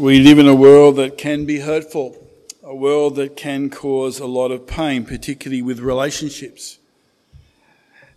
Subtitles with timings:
[0.00, 2.16] We live in a world that can be hurtful,
[2.62, 6.78] a world that can cause a lot of pain, particularly with relationships.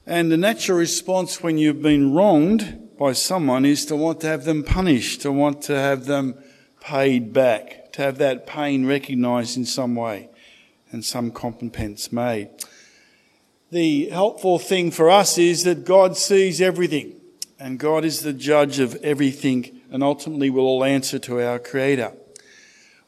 [0.07, 4.45] And the natural response when you've been wronged by someone is to want to have
[4.45, 6.35] them punished, to want to have them
[6.79, 10.29] paid back, to have that pain recognised in some way
[10.89, 12.47] and some recompense made.
[13.71, 17.19] The helpful thing for us is that God sees everything
[17.59, 22.13] and God is the judge of everything and ultimately we'll all answer to our Creator.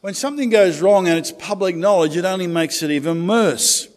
[0.02, 3.88] When something goes wrong and it's public knowledge, it only makes it even worse.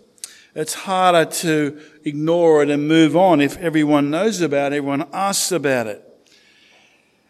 [0.55, 5.51] It's harder to ignore it and move on if everyone knows about it, everyone asks
[5.51, 6.03] about it.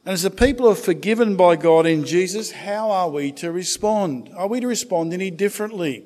[0.05, 4.31] And as the people are forgiven by God in Jesus, how are we to respond?
[4.37, 6.05] Are we to respond any differently?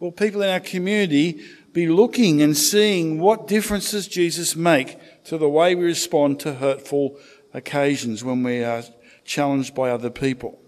[0.00, 1.40] Will people in our community
[1.72, 7.16] be looking and seeing what differences Jesus make to the way we respond to hurtful
[7.54, 8.82] occasions when we are
[9.24, 10.58] challenged by other people.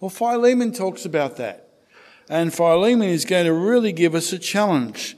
[0.00, 1.68] Well, Philemon talks about that.
[2.28, 5.16] And Philemon is going to really give us a challenge.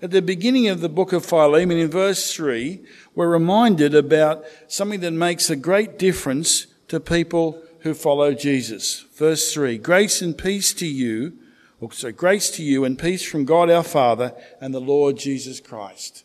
[0.00, 2.82] At the beginning of the book of Philemon, in verse 3,
[3.14, 9.04] we're reminded about something that makes a great difference to people who follow Jesus.
[9.14, 11.38] Verse 3 Grace and peace to you,
[11.80, 15.60] or so grace to you and peace from God our Father and the Lord Jesus
[15.60, 16.24] Christ.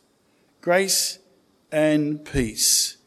[0.62, 1.20] Grace
[1.72, 2.98] and peace.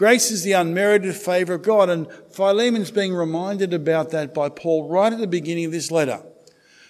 [0.00, 4.88] Grace is the unmerited favour of God, and Philemon's being reminded about that by Paul
[4.88, 6.22] right at the beginning of this letter.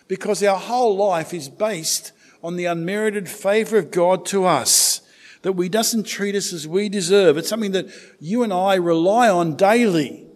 [0.06, 5.00] Because our whole life is based on the unmerited favour of God to us,
[5.42, 7.36] that we doesn't treat us as we deserve.
[7.36, 10.28] It's something that you and I rely on daily,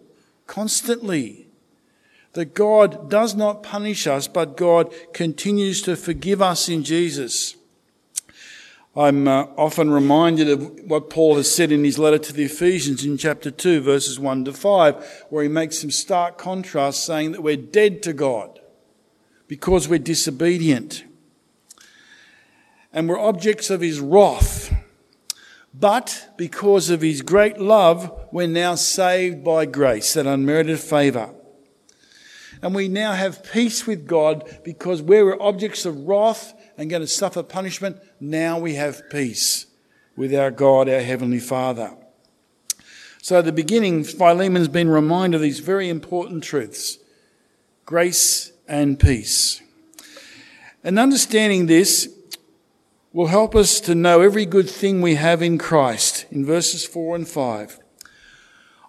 [0.49, 1.47] constantly.
[2.33, 7.55] That God does not punish us, but God continues to forgive us in Jesus.
[8.97, 13.05] I'm uh, often reminded of what Paul has said in his letter to the Ephesians
[13.05, 17.43] in chapter 2, verses 1 to 5, where he makes some stark contrast saying that
[17.43, 18.61] we're dead to God
[19.49, 21.05] because we're disobedient.
[22.93, 24.73] And we're objects of his wrath.
[25.73, 31.35] But because of his great love, we're now saved by grace, that unmerited favour.
[32.63, 37.09] And we now have peace with God because we're objects of wrath and going to
[37.09, 39.67] suffer punishment, now we have peace
[40.17, 41.97] with our God, our Heavenly Father.
[43.23, 46.99] So at the beginning, Philemon's been reminded of these very important truths
[47.87, 49.61] grace and peace.
[50.83, 52.09] And understanding this
[53.13, 57.17] will help us to know every good thing we have in Christ in verses 4
[57.17, 57.79] and 5.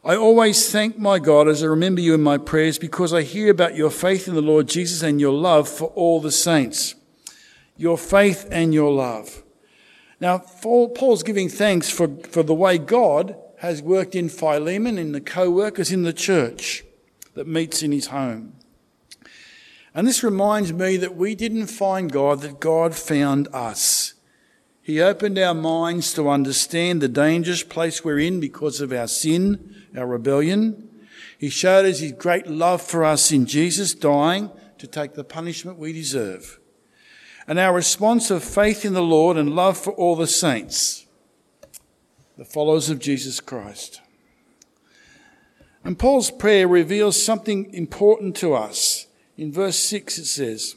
[0.04, 3.50] I always thank my God as I remember you in my prayers because I hear
[3.50, 6.96] about your faith in the Lord Jesus and your love for all the saints
[7.78, 9.44] your faith and your love.
[10.20, 15.22] Now, Paul's giving thanks for, for the way God has worked in Philemon, in the
[15.22, 16.84] co workers in the church
[17.34, 18.54] that meets in his home.
[19.94, 24.14] And this reminds me that we didn't find God, that God found us.
[24.82, 29.88] He opened our minds to understand the dangerous place we're in because of our sin,
[29.98, 30.90] our rebellion.
[31.38, 35.80] He showed us his great love for us in Jesus dying to take the punishment
[35.80, 36.60] we deserve
[37.48, 41.06] and our response of faith in the Lord and love for all the saints,
[42.38, 44.02] the followers of Jesus Christ.
[45.84, 49.06] And Paul's prayer reveals something important to us.
[49.38, 50.76] In verse 6 it says,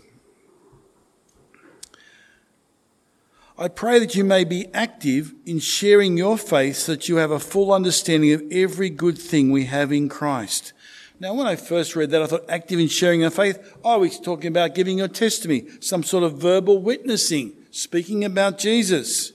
[3.61, 7.33] I pray that you may be active in sharing your faith so that you have
[7.33, 10.73] a full understanding of every good thing we have in Christ.
[11.21, 13.77] Now, when I first read that, I thought active in sharing our faith.
[13.85, 19.33] Oh, he's talking about giving your testimony, some sort of verbal witnessing, speaking about Jesus.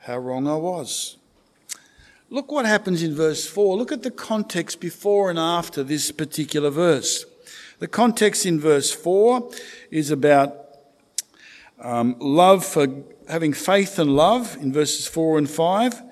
[0.00, 1.16] How wrong I was.
[2.28, 3.76] Look what happens in verse 4.
[3.76, 7.24] Look at the context before and after this particular verse.
[7.78, 9.50] The context in verse 4
[9.90, 10.56] is about
[11.80, 12.86] um, love for
[13.28, 16.02] having faith and love in verses 4 and 5.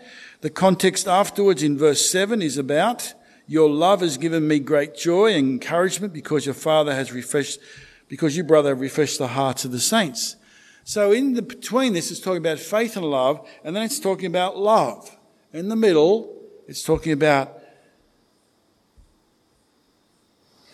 [0.41, 3.13] The context afterwards in verse 7 is about
[3.53, 7.61] your love has given me great joy and encouragement because your Father has refreshed,
[8.09, 10.37] because you, brother, have refreshed the hearts of the saints.
[10.85, 14.25] So in the between this, it's talking about faith and love, and then it's talking
[14.25, 15.15] about love.
[15.53, 16.35] In the middle,
[16.67, 17.59] it's talking about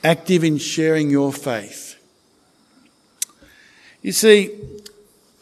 [0.04, 1.96] active in sharing your faith.
[4.02, 4.56] You see,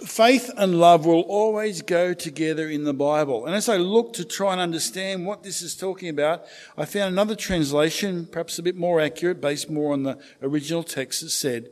[0.05, 3.47] faith and love will always go together in the Bible.
[3.47, 6.45] And as I look to try and understand what this is talking about,
[6.77, 11.23] I found another translation, perhaps a bit more accurate, based more on the original text,
[11.23, 11.71] that said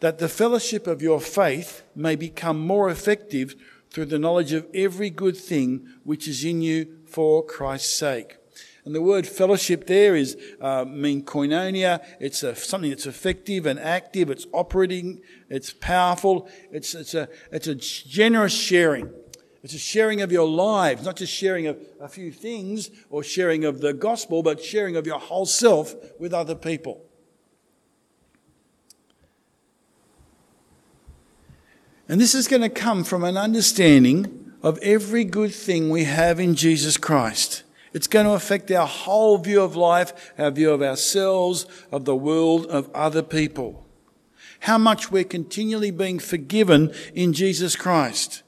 [0.00, 3.54] that the fellowship of your faith may become more effective
[3.90, 8.36] through the knowledge of every good thing which is in you for Christ's sake.
[8.86, 12.06] And the word fellowship there is uh, mean koinonia.
[12.20, 14.30] It's a, something that's effective and active.
[14.30, 15.22] It's operating.
[15.50, 16.48] It's powerful.
[16.70, 19.10] It's, it's, a, it's a generous sharing.
[19.64, 23.64] It's a sharing of your lives, not just sharing of a few things or sharing
[23.64, 27.04] of the gospel, but sharing of your whole self with other people.
[32.08, 36.38] And this is going to come from an understanding of every good thing we have
[36.38, 37.64] in Jesus Christ.
[37.96, 42.14] It's going to affect our whole view of life, our view of ourselves, of the
[42.14, 43.86] world, of other people.
[44.60, 48.42] How much we're continually being forgiven in Jesus Christ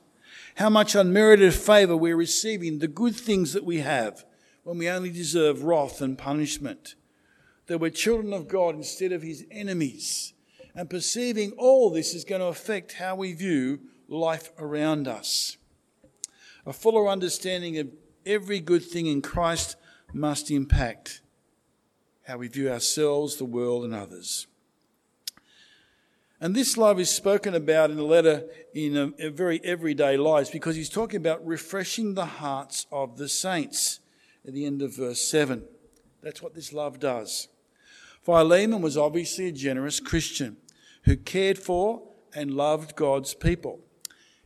[0.59, 4.25] how much unmerited favour we're receiving, the good things that we have,
[4.65, 6.97] when we only deserve wrath and punishment.
[7.69, 10.33] That we're children of God instead of his enemies.
[10.75, 13.79] And perceiving all this is going to affect how we view
[14.09, 15.59] life around us.
[16.67, 17.91] A fuller understanding of
[18.29, 19.77] every good thing in Christ
[20.13, 21.23] must impact
[22.27, 24.47] how we view ourselves, the world, and others.
[26.41, 30.51] And this love is spoken about in the letter in a, a very everyday lives
[30.51, 33.99] because he's talking about refreshing the hearts of the saints
[34.47, 35.65] at the end of verse 7.
[36.23, 37.49] That's what this love does.
[38.23, 40.59] Philemon was obviously a generous Christian
[41.05, 42.03] who cared for
[42.35, 43.81] and loved God's people.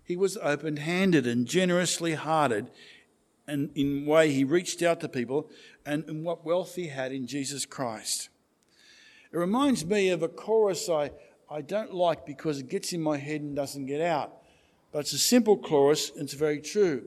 [0.05, 2.71] He was open handed and generously hearted
[3.47, 5.51] and in way he reached out to people
[5.85, 8.29] and in what wealth he had in Jesus Christ.
[9.33, 11.11] It reminds me of a chorus I,
[11.51, 14.33] I don't like because it gets in my head and doesn't get out.
[14.93, 17.05] But it's a simple chorus and it's very true.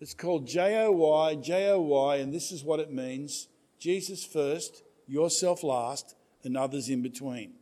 [0.00, 3.46] It's called J O Y, J O Y, and this is what it means
[3.78, 7.52] Jesus first, yourself last, and others in between.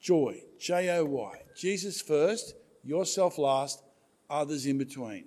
[0.00, 1.42] Joy, J O Y.
[1.54, 3.82] Jesus first, yourself last,
[4.30, 5.26] others in between.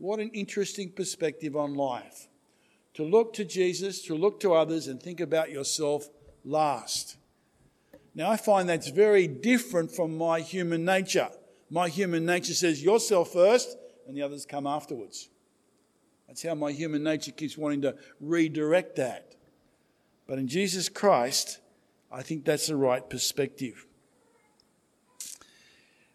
[0.00, 2.26] What an interesting perspective on life.
[2.94, 6.08] To look to Jesus, to look to others, and think about yourself
[6.42, 7.18] last.
[8.14, 11.28] Now, I find that's very different from my human nature.
[11.68, 13.76] My human nature says, yourself first,
[14.08, 15.28] and the others come afterwards.
[16.26, 19.34] That's how my human nature keeps wanting to redirect that.
[20.26, 21.58] But in Jesus Christ,
[22.10, 23.84] I think that's the right perspective.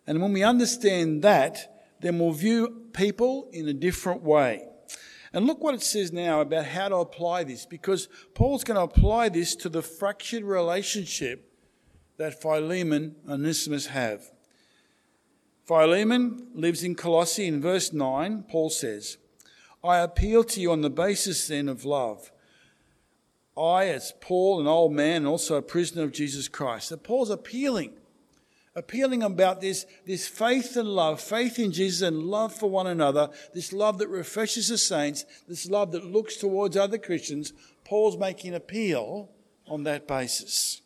[0.07, 4.67] And when we understand that, then we'll view people in a different way.
[5.33, 8.83] And look what it says now about how to apply this, because Paul's going to
[8.83, 11.51] apply this to the fractured relationship
[12.17, 14.31] that Philemon and Onesimus have.
[15.65, 17.47] Philemon lives in Colossae.
[17.47, 19.17] In verse 9, Paul says,
[19.83, 22.31] I appeal to you on the basis then of love.
[23.57, 26.89] I, as Paul, an old man, also a prisoner of Jesus Christ.
[26.89, 27.93] So Paul's appealing,
[28.75, 33.29] appealing about this, this faith and love, faith in Jesus and love for one another,
[33.53, 37.53] this love that refreshes the saints, this love that looks towards other Christians.
[37.85, 39.29] Paul's making appeal
[39.67, 40.81] on that basis.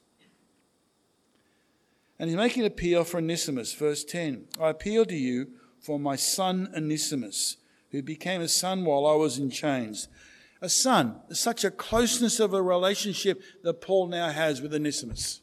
[2.19, 4.45] And he's making appeal for Onesimus, verse 10.
[4.61, 5.47] I appeal to you
[5.79, 7.57] for my son Onesimus,
[7.91, 10.09] who became a son while I was in chains.
[10.61, 15.39] A son, such a closeness of a relationship that Paul now has with Onesimus.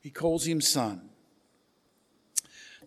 [0.00, 1.10] He calls him son.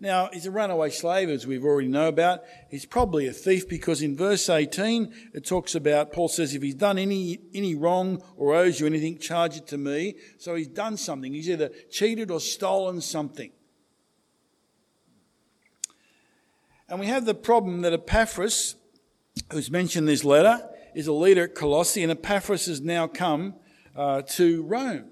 [0.02, 2.44] Now, he's a runaway slave, as we've already know about.
[2.70, 6.76] He's probably a thief because in verse 18, it talks about, Paul says, if he's
[6.76, 10.16] done any, any wrong or owes you anything, charge it to me.
[10.38, 11.34] So he's done something.
[11.34, 13.52] He's either cheated or stolen something.
[16.88, 18.76] And we have the problem that Epaphras,
[19.52, 20.66] who's mentioned this letter,
[20.96, 23.56] is a leader at Colossae, and Epaphras has now come
[23.98, 25.12] uh, to Rome.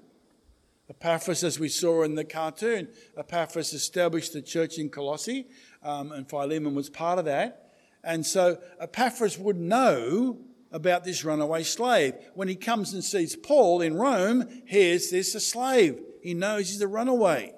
[0.90, 5.46] Epaphras, as we saw in the cartoon, Epaphras established the church in Colossae,
[5.82, 7.74] um, and Philemon was part of that.
[8.02, 10.38] And so Epaphras would know
[10.72, 12.14] about this runaway slave.
[12.34, 16.00] When he comes and sees Paul in Rome, here's this a slave.
[16.22, 17.52] He knows he's a runaway.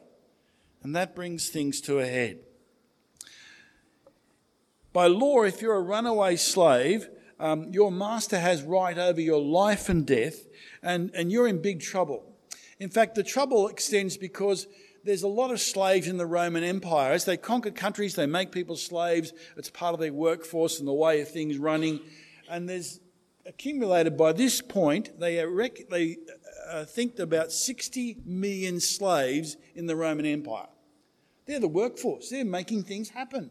[0.82, 2.40] And that brings things to a head.
[4.92, 7.08] By law, if you're a runaway slave,
[7.38, 10.46] um, your master has right over your life and death,
[10.82, 12.29] and, and you're in big trouble.
[12.80, 14.66] In fact, the trouble extends because
[15.04, 17.12] there's a lot of slaves in the Roman Empire.
[17.12, 19.32] As they conquer countries, they make people slaves.
[19.56, 22.00] It's part of their workforce and the way of things running.
[22.49, 23.00] And there's
[23.46, 25.44] accumulated by this point, they,
[25.90, 26.16] they
[26.68, 30.68] uh, think about 60 million slaves in the Roman Empire.
[31.46, 33.50] They're the workforce, they're making things happen.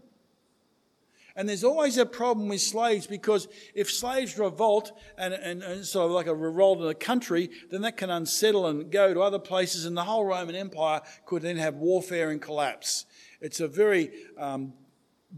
[1.39, 6.07] And there's always a problem with slaves because if slaves revolt and, and, and sort
[6.07, 9.39] of like a revolt in a country, then that can unsettle and go to other
[9.39, 13.05] places, and the whole Roman Empire could then have warfare and collapse.
[13.39, 14.73] It's a very um,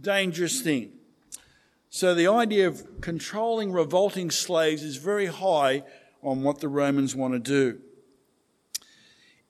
[0.01, 0.93] dangerous thing.
[1.91, 5.83] So the idea of controlling revolting slaves is very high
[6.23, 7.79] on what the Romans want to do.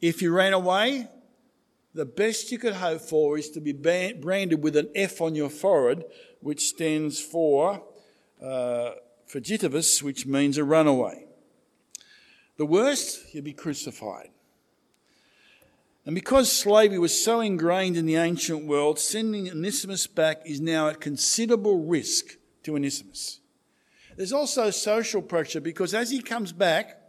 [0.01, 1.08] If you ran away,
[1.93, 5.50] the best you could hope for is to be branded with an F on your
[5.50, 6.05] forehead,
[6.39, 7.83] which stands for
[8.41, 8.91] uh,
[9.27, 11.25] fugitivus, which means a runaway.
[12.57, 14.29] The worst, you'd be crucified.
[16.05, 20.88] And because slavery was so ingrained in the ancient world, sending Onesimus back is now
[20.88, 23.39] at considerable risk to Onesimus.
[24.17, 27.00] There's also social pressure because as he comes back,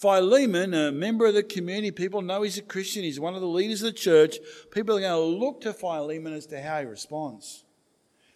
[0.00, 3.46] Philemon, a member of the community, people know he's a Christian, he's one of the
[3.46, 4.38] leaders of the church.
[4.70, 7.64] People are going to look to Philemon as to how he responds.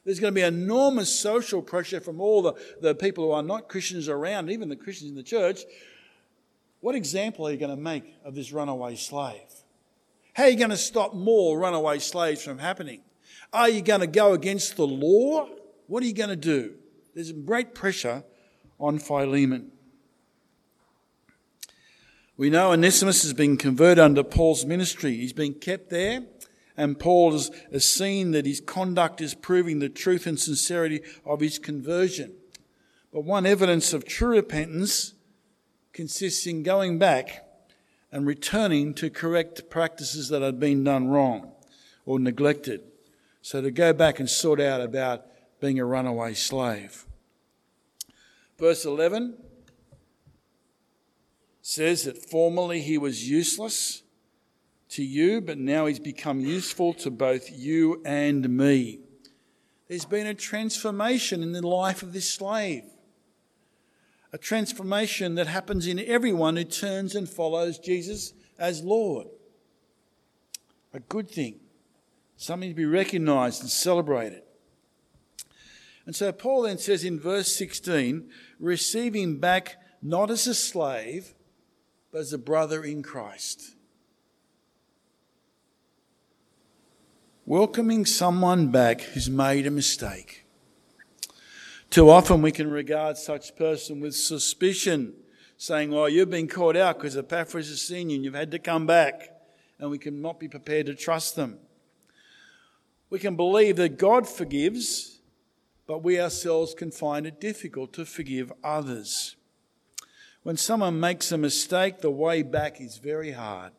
[0.05, 2.53] There's going to be enormous social pressure from all the,
[2.83, 5.63] the people who are not Christians around, even the Christians in the church.
[6.81, 9.41] What example are you going to make of this runaway slave?
[10.35, 13.01] How are you going to stop more runaway slaves from happening?
[13.55, 15.49] Are you going to go against the law?
[15.87, 16.75] What are you going to do?
[17.15, 18.23] There's great pressure
[18.79, 19.71] on Philemon.
[22.37, 25.17] We know Onesimus has been converted under Paul's ministry.
[25.17, 26.25] He's been kept there,
[26.77, 31.39] and Paul has, has seen that his conduct is proving the truth and sincerity of
[31.39, 32.35] his conversion.
[33.13, 35.15] But one evidence of true repentance
[35.93, 37.47] consists in going back
[38.11, 41.53] and returning to correct practices that had been done wrong
[42.05, 42.81] or neglected.
[43.43, 45.27] So to go back and sort out about
[45.61, 47.07] being a runaway slave.
[48.59, 49.37] Verse 11
[51.67, 54.03] says that formerly he was useless
[54.91, 59.01] to you, but now he's become useful to both you and me.
[59.89, 62.85] There's been a transformation in the life of this slave.
[64.31, 69.29] A transformation that happens in everyone who turns and follows Jesus as Lord.
[70.93, 71.61] A good thing,
[72.37, 74.43] something to be recognized and celebrated.
[76.05, 78.29] And so Paul then says in verse 16,
[78.61, 81.33] receiving back not as a slave,
[82.15, 83.75] but as a brother in Christ.
[87.45, 90.47] Welcoming someone back who's made a mistake.
[91.91, 95.15] Too often we can regard such person with suspicion,
[95.57, 98.61] saying, Well, you've been caught out because Epaphras has seen you and you've had to
[98.61, 99.31] come back.
[99.81, 101.59] And we cannot be prepared to trust them.
[103.11, 105.19] We can believe that God forgives,
[105.89, 109.35] but we ourselves can find it difficult to forgive others.
[110.45, 113.73] When someone makes a mistake, the way back is very hard.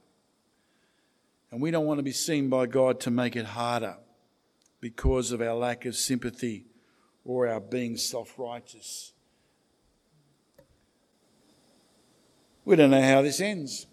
[1.51, 3.97] And we don't want to be seen by God to make it harder
[4.81, 6.65] because of our lack of sympathy
[7.23, 9.13] or our being self righteous.
[12.65, 13.85] We don't know how this ends.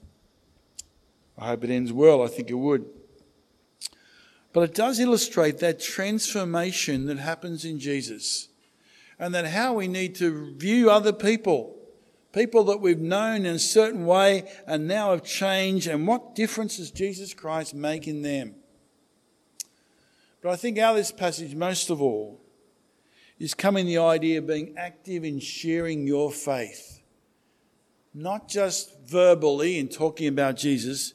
[1.36, 2.22] I hope it ends well.
[2.22, 2.86] I think it would.
[4.54, 8.48] But it does illustrate that transformation that happens in Jesus
[9.18, 11.78] and that how we need to view other people
[12.32, 16.78] people that we've known in a certain way and now have changed, and what difference
[16.78, 18.54] does Jesus Christ make in them?
[20.42, 22.40] But I think out of this passage, most of all,
[23.38, 27.00] is coming the idea of being active in sharing your faith.
[28.14, 31.14] Not just verbally in talking about Jesus,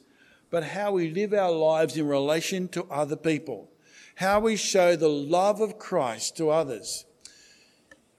[0.50, 3.70] but how we live our lives in relation to other people.
[4.16, 7.04] How we show the love of Christ to others.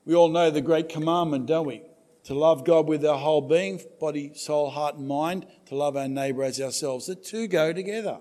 [0.06, 1.82] We all know the great commandment, don't we?
[2.29, 6.07] To love God with our whole being, body, soul, heart, and mind, to love our
[6.07, 7.07] neighbour as ourselves.
[7.07, 8.19] The two go together.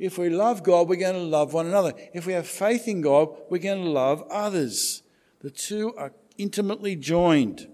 [0.00, 1.92] If we love God, we're going to love one another.
[2.12, 5.04] If we have faith in God, we're going to love others.
[5.42, 7.68] The two are intimately joined.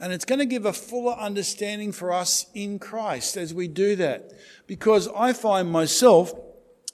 [0.00, 3.94] And it's going to give a fuller understanding for us in Christ as we do
[3.96, 4.32] that.
[4.66, 6.32] Because I find myself,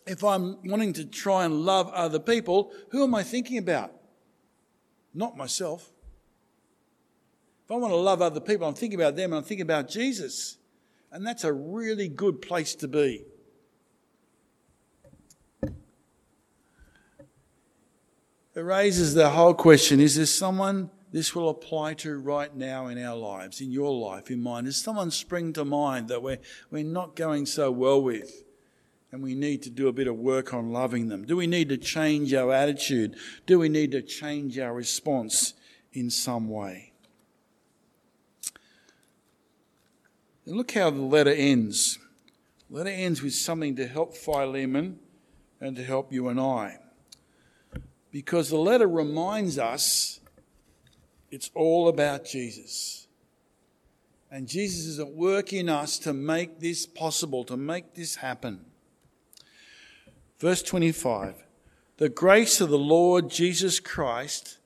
[0.04, 3.92] if I'm wanting to try and love other people, who am I thinking about?
[5.14, 5.92] Not myself.
[7.66, 9.88] If I want to love other people, I'm thinking about them and I'm thinking about
[9.88, 10.56] Jesus.
[11.10, 13.24] And that's a really good place to be.
[18.54, 23.02] It raises the whole question is there someone this will apply to right now in
[23.02, 24.66] our lives, in your life, in mine?
[24.66, 26.38] Is someone spring to mind that we're,
[26.70, 28.44] we're not going so well with?
[29.10, 31.24] And we need to do a bit of work on loving them.
[31.24, 33.16] Do we need to change our attitude?
[33.44, 35.54] Do we need to change our response
[35.92, 36.92] in some way?
[40.46, 41.98] And look how the letter ends.
[42.70, 45.00] The letter ends with something to help Philemon
[45.60, 46.78] and to help you and I.
[48.12, 50.20] Because the letter reminds us
[51.30, 53.08] it's all about Jesus.
[54.30, 58.64] And Jesus is at work in us to make this possible, to make this happen.
[60.38, 61.34] Verse 25
[61.96, 64.58] The grace of the Lord Jesus Christ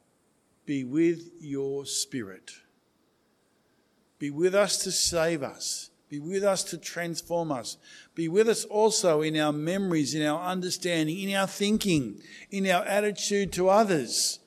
[0.66, 2.52] be with your spirit.
[4.20, 5.90] Be with us to save us.
[6.10, 7.78] Be with us to transform us.
[8.14, 12.84] Be with us also in our memories, in our understanding, in our thinking, in our
[12.84, 14.38] attitude to others.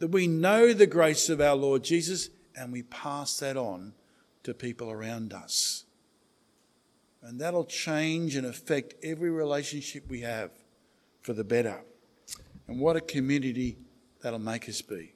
[0.00, 3.92] That we know the grace of our Lord Jesus and we pass that on
[4.42, 5.84] to people around us.
[7.22, 10.50] And that'll change and affect every relationship we have
[11.22, 11.82] for the better.
[12.66, 13.76] And what a community
[14.22, 15.12] that'll make us be.